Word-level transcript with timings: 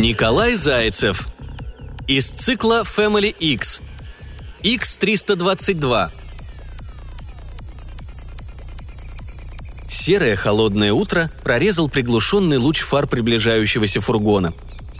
Николай 0.00 0.54
Зайцев. 0.54 1.28
Из 2.06 2.26
цикла 2.26 2.84
Family 2.84 3.36
X. 3.38 3.82
X322. 4.62 6.08
Серое 9.90 10.36
холодное 10.36 10.94
утро 10.94 11.30
прорезал 11.44 11.90
приглушенный 11.90 12.56
луч 12.56 12.80
фар 12.80 13.06
приближающегося 13.06 14.00
фургона. 14.00 14.54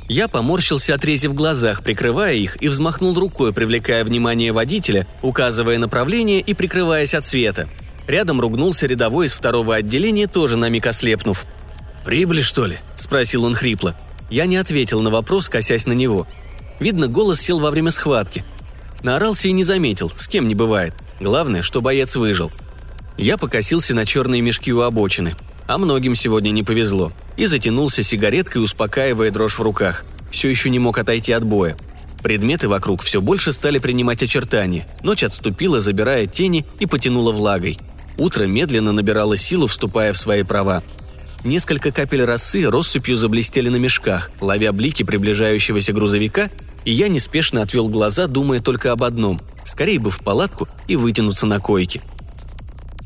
Я 0.07 0.29
поморщился 0.29 0.95
от 0.95 1.03
рези 1.07 1.29
в 1.29 1.35
глазах, 1.35 1.83
прикрывая 1.83 2.35
их, 2.35 2.63
и 2.63 2.69
взмахнул 2.69 3.19
рукой, 3.19 3.55
привлекая 3.55 4.05
внимание 4.05 4.53
водителя, 4.53 5.07
указывая 5.23 5.79
направление 5.79 6.43
и 6.43 6.53
прикрываясь 6.53 7.15
от 7.15 7.25
света. 7.25 7.71
Рядом 8.07 8.39
ругнулся 8.39 8.87
рядовой 8.87 9.29
из 9.29 9.33
второго 9.33 9.77
отделения, 9.77 10.27
тоже 10.27 10.59
на 10.59 10.69
миг 10.69 10.87
ослепнув. 10.87 11.47
«Прибыли, 12.05 12.43
что 12.43 12.67
ли?»– 12.67 12.77
спросил 12.97 13.45
он 13.45 13.55
хрипло. 13.55 13.97
Я 14.31 14.47
не 14.47 14.57
ответил 14.57 15.03
на 15.03 15.11
вопрос, 15.11 15.49
косясь 15.49 15.87
на 15.87 15.93
него. 15.93 16.27
Видно, 16.79 17.09
голос 17.09 17.41
сел 17.41 17.59
во 17.59 17.71
время 17.71 17.91
схватки. 17.91 18.45
Наорался 19.03 19.49
и 19.49 19.53
не 19.53 19.65
заметил, 19.65 20.11
с 20.17 20.29
кем 20.29 20.47
не 20.47 20.55
бывает. 20.55 20.95
Главное, 21.19 21.63
что 21.63 21.81
боец 21.81 22.17
выжил. 22.17 22.53
Я 23.19 23.37
покосился 23.37 23.95
на 23.95 24.07
черные 24.07 24.41
мешки 24.41 24.73
у 24.73 24.81
обочины. 24.83 25.35
А 25.67 25.79
многим 25.79 26.15
сегодня 26.15 26.51
не 26.51 26.63
повезло. 26.63 27.13
И 27.37 27.47
затянулся 27.47 28.03
сигареткой, 28.03 28.63
успокаивая 28.65 29.31
дрожь 29.31 29.59
в 29.59 29.63
руках. 29.63 30.05
Все 30.31 30.49
еще 30.49 30.71
не 30.71 30.79
мог 30.79 30.99
отойти 30.99 31.33
от 31.33 31.45
боя. 31.45 31.77
Предметы 32.23 32.69
вокруг 32.69 33.03
все 33.03 33.21
больше 33.21 33.53
стали 33.53 33.79
принимать 33.79 34.23
очертания. 34.23 34.87
Ночь 35.03 35.25
отступила, 35.25 35.81
забирая 35.81 36.27
тени 36.27 36.67
и 36.79 36.87
потянула 36.87 37.33
влагой. 37.33 37.79
Утро 38.19 38.45
медленно 38.45 38.93
набирало 38.93 39.37
силу, 39.37 39.67
вступая 39.67 40.13
в 40.13 40.19
свои 40.19 40.43
права. 40.43 40.83
Несколько 41.45 41.91
капель 41.91 42.23
росы 42.23 42.69
россыпью 42.69 43.17
заблестели 43.17 43.71
на 43.71 43.77
мешках, 43.77 44.31
ловя 44.41 44.73
блики 44.73 45.03
приближающегося 45.03 45.95
грузовика, 45.95 46.51
и 46.85 46.93
я 46.93 47.09
неспешно 47.09 47.63
отвел 47.63 47.89
глаза, 47.89 48.27
думая 48.27 48.61
только 48.61 48.93
об 48.93 49.03
одном– 49.03 49.41
скорее 49.65 49.99
бы 49.99 50.11
в 50.11 50.19
палатку 50.19 50.69
и 50.87 50.97
вытянуться 50.97 51.47
на 51.47 51.59
койке. 51.59 52.03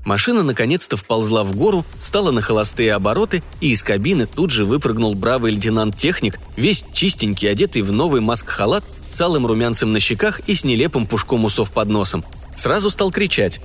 Машина 0.05 0.43
наконец-то 0.43 0.97
вползла 0.97 1.45
в 1.45 1.55
гору, 1.55 1.85
стала 2.01 2.33
на 2.33 2.41
холостые 2.41 2.93
обороты, 2.93 3.43
и 3.61 3.71
из 3.71 3.83
кабины 3.83 4.27
тут 4.27 4.51
же 4.51 4.65
выпрыгнул 4.65 5.15
бравый 5.15 5.53
лейтенант-техник, 5.53 6.39
весь 6.57 6.85
чистенький, 6.93 7.49
одетый 7.49 7.83
в 7.83 7.93
новый 7.93 8.21
маск-халат, 8.21 8.85
с 9.09 9.21
алым 9.21 9.47
румянцем 9.47 9.93
на 9.93 10.01
щеках 10.01 10.41
и 10.41 10.55
с 10.55 10.65
нелепым 10.65 11.07
пушком 11.07 11.45
усов 11.45 11.71
под 11.71 11.89
носом. 11.89 12.25
Сразу 12.57 12.91
стал 12.91 13.13
кричать. 13.13 13.61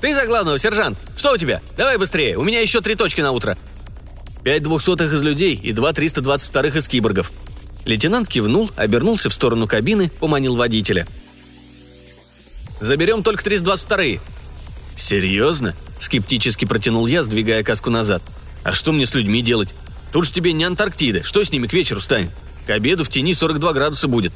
«Ты 0.00 0.14
за 0.14 0.26
главного, 0.26 0.58
сержант! 0.58 0.96
Что 1.16 1.32
у 1.32 1.36
тебя? 1.36 1.60
Давай 1.76 1.96
быстрее, 1.96 2.36
у 2.36 2.44
меня 2.44 2.60
еще 2.60 2.80
три 2.80 2.94
точки 2.94 3.20
на 3.22 3.32
утро!» 3.32 3.56
Пять 4.44 4.62
двухсотых 4.62 5.12
из 5.12 5.22
людей 5.22 5.54
и 5.54 5.72
два 5.72 5.92
триста 5.92 6.20
двадцать 6.20 6.48
вторых 6.48 6.76
из 6.76 6.86
киборгов. 6.86 7.32
Лейтенант 7.84 8.28
кивнул, 8.28 8.70
обернулся 8.76 9.30
в 9.30 9.34
сторону 9.34 9.66
кабины, 9.66 10.10
поманил 10.10 10.56
водителя. 10.56 11.06
«Заберем 12.80 13.22
только 13.22 13.42
322-е». 13.42 14.20
«Серьезно?»– 14.96 15.74
скептически 15.98 16.64
протянул 16.64 17.06
я, 17.06 17.22
сдвигая 17.22 17.64
каску 17.64 17.90
назад. 17.90 18.22
«А 18.62 18.74
что 18.74 18.92
мне 18.92 19.06
с 19.06 19.14
людьми 19.14 19.42
делать? 19.42 19.74
Тут 20.12 20.26
же 20.26 20.32
тебе 20.32 20.52
не 20.52 20.64
Антарктида, 20.64 21.24
что 21.24 21.42
с 21.42 21.50
ними 21.50 21.66
к 21.66 21.72
вечеру 21.72 22.00
станет? 22.00 22.30
К 22.66 22.70
обеду 22.70 23.04
в 23.04 23.08
тени 23.08 23.34
42 23.34 23.72
градуса 23.72 24.06
будет». 24.06 24.32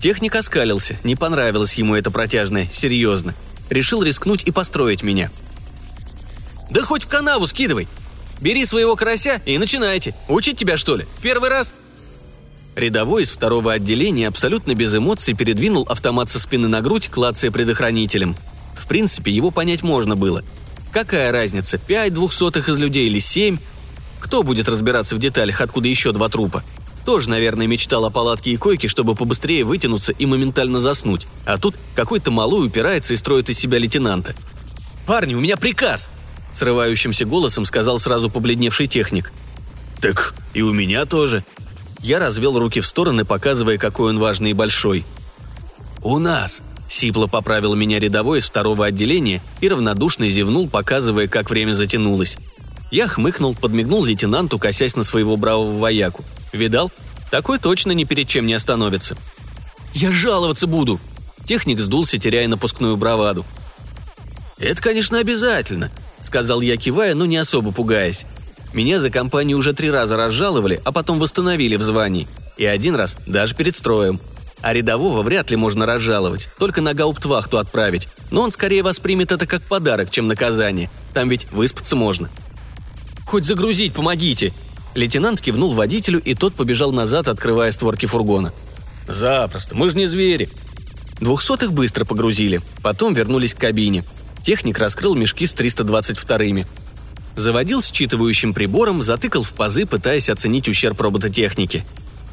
Техник 0.00 0.36
оскалился, 0.36 0.96
не 1.04 1.16
понравилось 1.16 1.74
ему 1.74 1.94
это 1.96 2.10
протяжное, 2.10 2.68
серьезно. 2.70 3.34
Решил 3.68 4.02
рискнуть 4.02 4.44
и 4.44 4.52
построить 4.52 5.02
меня. 5.02 5.30
«Да 6.70 6.82
хоть 6.82 7.04
в 7.04 7.08
канаву 7.08 7.46
скидывай!» 7.46 7.88
Бери 8.40 8.64
своего 8.64 8.96
карася 8.96 9.40
и 9.44 9.58
начинайте. 9.58 10.14
Учить 10.28 10.58
тебя, 10.58 10.76
что 10.76 10.96
ли? 10.96 11.06
Первый 11.22 11.50
раз?» 11.50 11.74
Рядовой 12.76 13.22
из 13.22 13.30
второго 13.32 13.72
отделения 13.72 14.28
абсолютно 14.28 14.74
без 14.74 14.94
эмоций 14.94 15.34
передвинул 15.34 15.84
автомат 15.88 16.30
со 16.30 16.38
спины 16.38 16.68
на 16.68 16.80
грудь, 16.80 17.08
клацая 17.08 17.50
предохранителем. 17.50 18.36
В 18.76 18.86
принципе, 18.86 19.32
его 19.32 19.50
понять 19.50 19.82
можно 19.82 20.14
было. 20.14 20.44
Какая 20.92 21.32
разница, 21.32 21.78
пять 21.78 22.14
двухсотых 22.14 22.68
из 22.68 22.78
людей 22.78 23.06
или 23.08 23.18
семь? 23.18 23.58
Кто 24.20 24.44
будет 24.44 24.68
разбираться 24.68 25.16
в 25.16 25.18
деталях, 25.18 25.60
откуда 25.60 25.88
еще 25.88 26.12
два 26.12 26.28
трупа? 26.28 26.62
Тоже, 27.04 27.30
наверное, 27.30 27.66
мечтал 27.66 28.04
о 28.04 28.10
палатке 28.10 28.52
и 28.52 28.56
койке, 28.56 28.86
чтобы 28.86 29.14
побыстрее 29.14 29.64
вытянуться 29.64 30.12
и 30.12 30.26
моментально 30.26 30.80
заснуть. 30.80 31.26
А 31.46 31.58
тут 31.58 31.74
какой-то 31.96 32.30
малой 32.30 32.66
упирается 32.66 33.14
и 33.14 33.16
строит 33.16 33.48
из 33.48 33.58
себя 33.58 33.78
лейтенанта. 33.78 34.34
«Парни, 35.06 35.34
у 35.34 35.40
меня 35.40 35.56
приказ!» 35.56 36.10
Срывающимся 36.58 37.24
голосом 37.24 37.64
сказал 37.64 38.00
сразу 38.00 38.30
побледневший 38.30 38.88
техник. 38.88 39.30
«Так 40.00 40.34
и 40.54 40.62
у 40.62 40.72
меня 40.72 41.04
тоже». 41.04 41.44
Я 42.00 42.18
развел 42.18 42.58
руки 42.58 42.80
в 42.80 42.86
стороны, 42.86 43.24
показывая, 43.24 43.78
какой 43.78 44.10
он 44.10 44.18
важный 44.18 44.50
и 44.50 44.54
большой. 44.54 45.04
«У 46.02 46.18
нас!»– 46.18 46.62
сипло 46.88 47.28
поправил 47.28 47.76
меня 47.76 48.00
рядовой 48.00 48.40
из 48.40 48.46
второго 48.46 48.86
отделения 48.86 49.40
и 49.60 49.68
равнодушно 49.68 50.28
зевнул, 50.28 50.68
показывая, 50.68 51.28
как 51.28 51.48
время 51.48 51.74
затянулось. 51.74 52.38
Я 52.90 53.06
хмыкнул, 53.06 53.54
подмигнул 53.54 54.04
лейтенанту, 54.04 54.58
косясь 54.58 54.96
на 54.96 55.04
своего 55.04 55.36
бравого 55.36 55.78
вояку. 55.78 56.24
«Видал? 56.52 56.90
Такой 57.30 57.60
точно 57.60 57.92
ни 57.92 58.02
перед 58.02 58.26
чем 58.26 58.48
не 58.48 58.54
остановится». 58.54 59.16
«Я 59.94 60.10
жаловаться 60.10 60.66
буду!» 60.66 60.98
Техник 61.44 61.78
сдулся, 61.78 62.18
теряя 62.18 62.48
напускную 62.48 62.96
браваду. 62.96 63.46
«Это, 64.58 64.82
конечно, 64.82 65.20
обязательно»,— 65.20 65.92
сказал 66.20 66.60
я, 66.60 66.76
кивая, 66.76 67.14
но 67.14 67.26
не 67.26 67.36
особо 67.36 67.72
пугаясь. 67.72 68.26
Меня 68.72 68.98
за 68.98 69.10
компанию 69.10 69.58
уже 69.58 69.72
три 69.72 69.90
раза 69.90 70.16
разжаловали, 70.16 70.80
а 70.84 70.92
потом 70.92 71.18
восстановили 71.18 71.76
в 71.76 71.82
звании. 71.82 72.28
И 72.56 72.66
один 72.66 72.94
раз 72.96 73.16
даже 73.26 73.54
перед 73.54 73.76
строем. 73.76 74.20
А 74.60 74.72
рядового 74.72 75.22
вряд 75.22 75.50
ли 75.50 75.56
можно 75.56 75.86
разжаловать, 75.86 76.48
только 76.58 76.80
на 76.80 76.92
гауптвахту 76.92 77.58
отправить. 77.58 78.08
Но 78.30 78.42
он 78.42 78.50
скорее 78.50 78.82
воспримет 78.82 79.32
это 79.32 79.46
как 79.46 79.62
подарок, 79.62 80.10
чем 80.10 80.26
наказание. 80.26 80.90
Там 81.14 81.28
ведь 81.28 81.50
выспаться 81.52 81.96
можно. 81.96 82.28
«Хоть 83.26 83.44
загрузить 83.44 83.94
помогите!» 83.94 84.52
Лейтенант 84.94 85.40
кивнул 85.40 85.74
водителю, 85.74 86.20
и 86.20 86.34
тот 86.34 86.54
побежал 86.54 86.92
назад, 86.92 87.28
открывая 87.28 87.70
створки 87.70 88.06
фургона. 88.06 88.52
«Запросто, 89.06 89.76
мы 89.76 89.90
же 89.90 89.96
не 89.96 90.06
звери!» 90.06 90.50
Двухсотых 91.20 91.72
быстро 91.72 92.04
погрузили, 92.04 92.60
потом 92.82 93.14
вернулись 93.14 93.54
к 93.54 93.58
кабине– 93.58 94.04
Техник 94.44 94.78
раскрыл 94.78 95.14
мешки 95.14 95.46
с 95.46 95.54
322-ми. 95.54 96.66
Заводил 97.36 97.80
считывающим 97.80 98.52
прибором, 98.52 99.02
затыкал 99.02 99.42
в 99.42 99.52
пазы, 99.54 99.86
пытаясь 99.86 100.28
оценить 100.30 100.68
ущерб 100.68 101.00
робототехники. 101.00 101.84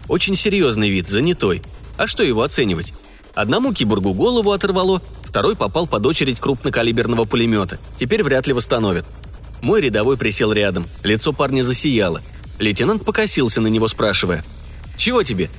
Очень 0.07 0.35
серьезный 0.35 0.89
вид, 0.89 1.07
занятой. 1.07 1.61
А 1.97 2.07
что 2.07 2.23
его 2.23 2.41
оценивать? 2.41 2.93
Одному 3.33 3.73
киборгу 3.73 4.13
голову 4.13 4.51
оторвало, 4.51 5.01
второй 5.23 5.55
попал 5.55 5.87
под 5.87 6.05
очередь 6.05 6.39
крупнокалиберного 6.39 7.25
пулемета. 7.25 7.79
Теперь 7.97 8.23
вряд 8.23 8.47
ли 8.47 8.53
восстановят. 8.53 9.05
Мой 9.61 9.81
рядовой 9.81 10.17
присел 10.17 10.53
рядом, 10.53 10.87
лицо 11.03 11.33
парня 11.33 11.63
засияло. 11.63 12.21
Лейтенант 12.59 13.03
покосился 13.03 13.61
на 13.61 13.67
него, 13.67 13.87
спрашивая. 13.87 14.43
«Чего 14.97 15.23
тебе?» 15.23 15.49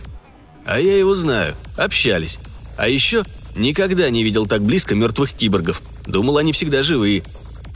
«А 0.64 0.80
я 0.80 0.96
его 0.96 1.14
знаю. 1.14 1.54
Общались. 1.76 2.38
А 2.76 2.88
еще 2.88 3.24
никогда 3.54 4.08
не 4.10 4.24
видел 4.24 4.46
так 4.46 4.62
близко 4.62 4.94
мертвых 4.94 5.32
киборгов. 5.32 5.82
Думал, 6.06 6.39
они 6.39 6.53
всегда 6.53 6.83
живые. 6.83 7.22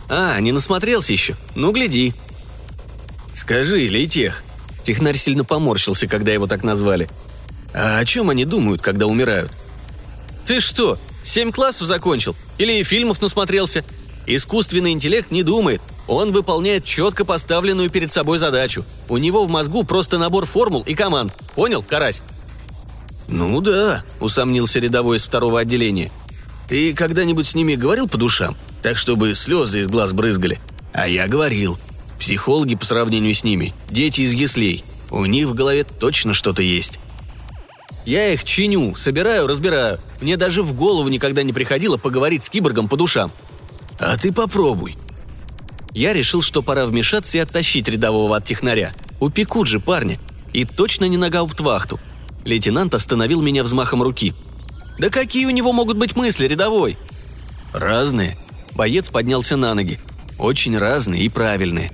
А, 0.09 0.39
не 0.41 0.53
насмотрелся 0.53 1.13
еще? 1.13 1.37
Ну, 1.55 1.73
гляди. 1.73 2.15
Скажи, 3.35 3.88
Лейтех. 3.88 4.43
Технарь 4.82 5.17
сильно 5.17 5.44
поморщился, 5.44 6.06
когда 6.06 6.32
его 6.32 6.47
так 6.47 6.65
назвали. 6.65 7.09
А 7.75 7.99
о 7.99 8.05
чем 8.05 8.31
они 8.31 8.44
думают, 8.44 8.82
когда 8.82 9.06
умирают? 9.06 9.53
Ты 10.44 10.61
что, 10.61 10.99
семь 11.23 11.53
классов 11.53 11.87
закончил? 11.87 12.35
Или 12.59 12.82
фильмов 12.82 13.21
насмотрелся? 13.21 13.85
Искусственный 14.27 14.93
интеллект 14.93 15.31
не 15.31 15.43
думает. 15.43 15.81
Он 16.09 16.33
выполняет 16.33 16.85
четко 16.85 17.25
поставленную 17.25 17.91
перед 17.91 18.12
собой 18.12 18.38
задачу. 18.38 18.85
У 19.09 19.17
него 19.17 19.44
в 19.44 19.49
мозгу 19.49 19.85
просто 19.85 20.19
набор 20.19 20.44
формул 20.44 20.83
и 20.83 20.94
команд. 20.94 21.33
Понял, 21.55 21.83
Карась? 21.83 22.23
«Ну 23.29 23.61
да»,— 23.61 24.05
усомнился 24.21 24.81
рядовой 24.81 25.19
из 25.19 25.25
второго 25.25 25.61
отделения. 25.61 26.11
Ты 26.70 26.94
когда-нибудь 26.94 27.49
с 27.49 27.56
ними 27.56 27.75
говорил 27.75 28.06
по 28.06 28.17
душам? 28.17 28.56
Так, 28.81 28.96
чтобы 28.96 29.34
слезы 29.34 29.81
из 29.81 29.88
глаз 29.88 30.12
брызгали? 30.12 30.61
А 30.93 31.08
я 31.08 31.26
говорил. 31.26 31.76
Психологи 32.20 32.76
по 32.76 32.84
сравнению 32.84 33.34
с 33.34 33.43
ними– 33.43 33.75
дети 33.90 34.20
из 34.20 34.34
яслей. 34.34 34.84
У 35.11 35.25
них 35.25 35.49
в 35.49 35.55
голове 35.55 35.82
точно 35.82 36.32
что-то 36.32 36.62
есть. 36.62 37.00
Я 38.06 38.32
их 38.32 38.44
чиню, 38.44 38.94
собираю, 38.94 39.49
разбираю. 39.49 39.99
Мне 40.20 40.37
даже 40.37 40.62
в 40.62 40.72
голову 40.75 41.08
никогда 41.08 41.43
не 41.43 41.52
приходило 41.52 41.96
поговорить 41.96 42.44
с 42.44 42.49
киборгом 42.49 42.88
по 42.88 42.96
душам. 42.96 43.32
А 43.99 44.16
ты 44.16 44.32
попробуй. 44.32 44.96
Я 45.93 46.12
решил, 46.12 46.40
что 46.40 46.62
пора 46.62 46.87
вмешаться 46.87 47.37
и 47.37 47.40
оттащить 47.40 47.88
рядового 47.88 48.37
от 48.37 48.44
технаря. 48.44 48.94
Упекут 49.19 49.66
же 49.66 49.81
парня. 49.81 50.20
И 50.52 50.64
точно 50.64 51.06
не 51.06 51.16
на 51.16 51.31
гауптвахту. 51.31 51.99
Лейтенант 52.44 52.94
остановил 52.94 53.43
меня 53.43 53.64
взмахом 53.64 54.05
руки– 54.05 54.34
«Да 54.98 55.08
какие 55.08 55.46
у 55.46 55.50
него 55.50 55.72
могут 55.72 55.96
быть 55.96 56.16
мысли, 56.16 56.46
рядовой?» 56.46 56.98
«Разные». 57.72 58.37
Боец 58.72 59.10
поднялся 59.10 59.56
на 59.56 59.75
ноги. 59.75 59.98
«Очень 60.38 60.78
разные 60.78 61.22
и 61.25 61.28
правильные». 61.28 61.92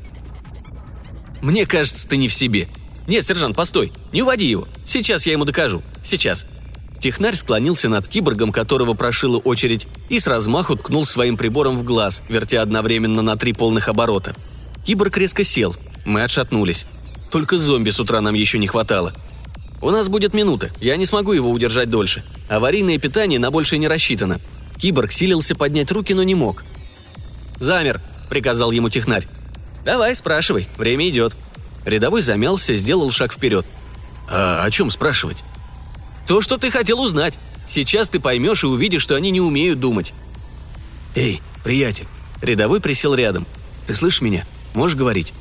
«Мне 1.43 1.67
кажется, 1.67 2.09
ты 2.09 2.17
не 2.17 2.29
в 2.29 2.35
себе». 2.35 2.69
Нет, 3.07 3.25
сержант, 3.25 3.57
постой. 3.57 3.93
Не 4.13 4.23
уводи 4.23 4.47
его. 4.47 4.67
Сейчас 4.85 5.27
я 5.27 5.33
ему 5.33 5.45
докажу. 5.45 5.83
Сейчас. 6.03 6.47
Технарь 7.01 7.37
склонился 7.37 7.89
над 7.89 8.09
киборгом, 8.09 8.51
которого 8.51 8.95
прошила 8.95 9.39
очередь, 9.39 9.87
и 10.09 10.19
с 10.19 10.27
размаху 10.27 10.77
ткнул 10.77 11.05
своим 11.05 11.37
прибором 11.37 11.77
в 11.77 11.85
глаз, 11.85 12.23
вертя 12.29 12.63
одновременно 12.63 13.23
на 13.23 13.37
три 13.37 13.53
полных 13.53 13.89
оборота. 13.89 14.35
Киборг 14.85 15.17
резко 15.19 15.45
сел. 15.45 15.77
Мы 16.05 16.23
отшатнулись. 16.23 16.87
Только 17.31 17.59
зомби 17.59 17.91
с 17.91 18.01
утра 18.01 18.21
нам 18.21 18.35
еще 18.35 18.59
не 18.59 18.67
хватало. 18.67 19.13
У 19.83 19.91
нас 19.91 20.09
будет 20.09 20.35
минута, 20.35 20.71
я 20.81 20.97
не 20.97 21.07
смогу 21.07 21.33
его 21.33 21.51
удержать 21.51 21.91
дольше. 21.91 22.25
Аварийное 22.49 22.99
питание 22.99 23.39
на 23.39 23.51
больше 23.51 23.79
не 23.79 23.89
рассчитано. 23.89 24.41
Киборг 24.79 25.13
силился 25.13 25.55
поднять 25.55 25.91
руки, 25.93 26.15
но 26.15 26.23
не 26.23 26.35
мог. 26.35 26.65
«Замер»,— 27.59 28.01
приказал 28.29 28.71
ему 28.71 28.89
технарь. 28.89 29.27
«Давай, 29.85 30.15
спрашивай, 30.15 30.69
время 30.77 31.09
идет». 31.09 31.37
Рядовой 31.85 32.21
замялся, 32.21 32.77
сделал 32.77 33.11
шаг 33.11 33.33
вперед. 33.33 33.65
«А 34.29 34.63
о 34.65 34.71
чем 34.71 34.91
спрашивать?» 34.91 35.45
То, 36.27 36.41
что 36.41 36.59
ты 36.59 36.71
хотел 36.71 37.01
узнать. 37.01 37.39
Сейчас 37.67 38.09
ты 38.11 38.21
поймешь 38.21 38.65
и 38.65 38.67
увидишь, 38.67 39.03
что 39.03 39.15
они 39.15 39.31
не 39.31 39.41
умеют 39.41 39.81
думать». 39.81 40.13
«Эй, 41.15 41.41
приятель!» 41.65 42.07
Рядовой 42.43 42.81
присел 42.81 43.15
рядом. 43.15 43.47
«Ты 43.87 43.95
слышишь 43.95 44.21
меня? 44.21 44.45
Можешь 44.75 44.99
говорить?» 44.99 45.33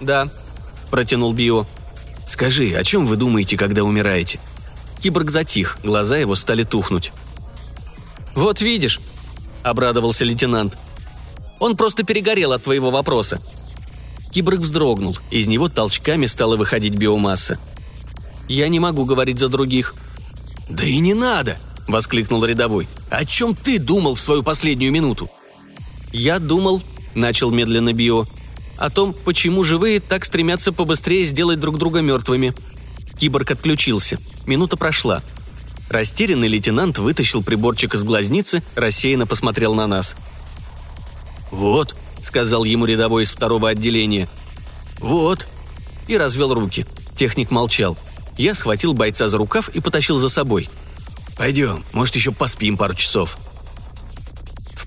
«Да»,— 0.00 0.28
протянул 0.90 1.32
Био. 1.32 1.66
«Скажи, 2.28 2.74
о 2.74 2.84
чем 2.84 3.06
вы 3.06 3.16
думаете, 3.16 3.56
когда 3.56 3.84
умираете?» 3.84 4.38
Киборг 5.00 5.30
затих, 5.30 5.78
глаза 5.82 6.18
его 6.18 6.34
стали 6.34 6.62
тухнуть. 6.62 7.10
«Вот 8.34 8.60
видишь»,— 8.60 9.00
обрадовался 9.62 10.26
лейтенант. 10.26 10.76
«Он 11.58 11.74
просто 11.74 12.04
перегорел 12.04 12.52
от 12.52 12.64
твоего 12.64 12.90
вопроса». 12.90 13.40
Киборг 14.30 14.60
вздрогнул, 14.60 15.16
из 15.30 15.46
него 15.46 15.70
толчками 15.70 16.26
стала 16.26 16.56
выходить 16.56 16.94
биомасса. 16.94 17.58
Я 18.46 18.68
не 18.68 18.78
могу 18.78 19.06
говорить 19.06 19.38
за 19.38 19.48
других». 19.48 19.94
«Да 20.68 20.84
и 20.84 20.98
не 20.98 21.14
надо!»– 21.14 21.56
воскликнул 21.88 22.44
рядовой. 22.44 22.88
«О 23.08 23.24
чем 23.24 23.54
ты 23.54 23.78
думал 23.78 24.14
в 24.14 24.20
свою 24.20 24.42
последнюю 24.42 24.92
минуту?» 24.92 25.30
«Я 26.12 26.38
думал»,– 26.38 26.82
начал 27.14 27.50
медленно 27.50 27.94
Био,– 27.94 28.26
«о 28.78 28.90
том, 28.90 29.12
почему 29.12 29.64
живые 29.64 30.00
так 30.00 30.24
стремятся 30.24 30.72
побыстрее 30.72 31.24
сделать 31.24 31.60
друг 31.60 31.78
друга 31.78 32.00
мертвыми». 32.00 32.54
Киборг 33.18 33.50
отключился. 33.50 34.18
Минута 34.46 34.76
прошла. 34.76 35.22
Растерянный 35.90 36.48
лейтенант 36.48 36.98
вытащил 36.98 37.42
приборчик 37.42 37.94
из 37.94 38.04
глазницы, 38.04 38.62
рассеянно 38.74 39.26
посмотрел 39.26 39.74
на 39.74 39.86
нас. 39.86 40.16
«Вот»,— 41.50 41.96
сказал 42.22 42.64
ему 42.64 42.84
рядовой 42.84 43.24
из 43.24 43.30
второго 43.30 43.70
отделения. 43.70 44.28
«Вот». 44.98 45.48
И 46.06 46.16
развел 46.16 46.54
руки. 46.54 46.86
Техник 47.16 47.50
молчал. 47.50 47.98
Я 48.36 48.54
схватил 48.54 48.94
бойца 48.94 49.28
за 49.28 49.38
рукав 49.38 49.68
и 49.70 49.80
потащил 49.80 50.18
за 50.18 50.28
собой. 50.28 50.68
«Пойдем, 51.36 51.84
может, 51.92 52.16
еще 52.16 52.32
поспим 52.32 52.76
пару 52.76 52.94
часов». 52.94 53.38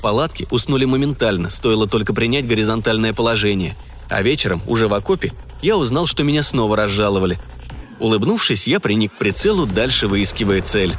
Палатке 0.01 0.47
уснули 0.49 0.85
моментально, 0.85 1.49
стоило 1.49 1.87
только 1.87 2.13
принять 2.13 2.47
горизонтальное 2.47 3.13
положение. 3.13 3.75
А 4.09 4.21
вечером, 4.21 4.61
уже 4.67 4.87
в 4.87 4.93
окопе, 4.93 5.31
я 5.61 5.77
узнал, 5.77 6.07
что 6.07 6.23
меня 6.23 6.43
снова 6.43 6.75
разжаловали. 6.75 7.39
Улыбнувшись, 7.99 8.67
я 8.67 8.79
приник 8.79 9.13
к 9.13 9.17
прицелу, 9.17 9.65
дальше 9.65 10.07
выискивая 10.07 10.61
цель. 10.61 10.93